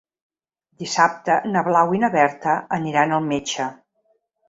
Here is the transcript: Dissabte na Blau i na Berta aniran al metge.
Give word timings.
Dissabte 0.83 1.35
na 1.53 1.63
Blau 1.69 1.95
i 1.99 2.03
na 2.07 2.11
Berta 2.17 2.59
aniran 2.81 3.19
al 3.19 3.25
metge. 3.33 3.73